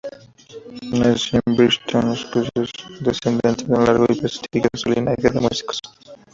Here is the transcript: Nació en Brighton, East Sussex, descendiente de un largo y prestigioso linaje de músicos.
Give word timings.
Nació 0.91 1.41
en 1.45 1.55
Brighton, 1.55 2.09
East 2.13 2.33
Sussex, 2.33 2.73
descendiente 3.03 3.65
de 3.65 3.73
un 3.75 3.85
largo 3.85 4.07
y 4.09 4.19
prestigioso 4.19 4.89
linaje 4.89 5.29
de 5.29 5.39
músicos. 5.39 5.79